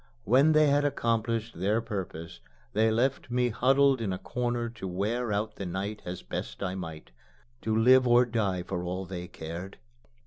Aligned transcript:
When 0.23 0.53
they 0.53 0.65
had 0.65 0.83
accomplished 0.83 1.59
their 1.59 1.79
purpose, 1.79 2.39
they 2.73 2.89
left 2.89 3.29
me 3.29 3.49
huddled 3.49 4.01
in 4.01 4.11
a 4.11 4.17
corner 4.17 4.67
to 4.69 4.87
wear 4.87 5.31
out 5.31 5.57
the 5.57 5.65
night 5.67 6.01
as 6.05 6.23
best 6.23 6.63
I 6.63 6.73
might 6.73 7.11
to 7.61 7.77
live 7.77 8.07
or 8.07 8.25
die 8.25 8.63
for 8.63 8.83
all 8.83 9.05
they 9.05 9.27
cared. 9.27 9.77